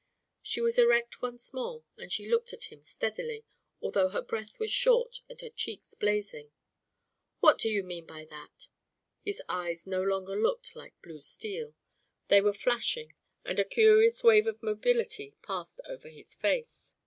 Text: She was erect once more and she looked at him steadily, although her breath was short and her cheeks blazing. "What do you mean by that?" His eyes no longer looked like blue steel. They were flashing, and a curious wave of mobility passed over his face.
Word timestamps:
She 0.41 0.61
was 0.61 0.79
erect 0.79 1.21
once 1.21 1.53
more 1.53 1.83
and 1.95 2.11
she 2.11 2.27
looked 2.27 2.53
at 2.53 2.71
him 2.71 2.81
steadily, 2.81 3.45
although 3.83 4.09
her 4.09 4.23
breath 4.23 4.57
was 4.57 4.71
short 4.71 5.21
and 5.29 5.39
her 5.41 5.49
cheeks 5.51 5.93
blazing. 5.93 6.51
"What 7.39 7.59
do 7.59 7.69
you 7.69 7.83
mean 7.83 8.07
by 8.07 8.25
that?" 8.25 8.67
His 9.23 9.43
eyes 9.47 9.85
no 9.85 10.01
longer 10.01 10.35
looked 10.35 10.75
like 10.75 10.99
blue 11.03 11.21
steel. 11.21 11.75
They 12.29 12.41
were 12.41 12.51
flashing, 12.51 13.13
and 13.45 13.59
a 13.59 13.63
curious 13.63 14.23
wave 14.23 14.47
of 14.47 14.63
mobility 14.63 15.35
passed 15.43 15.79
over 15.85 16.09
his 16.09 16.33
face. 16.33 16.95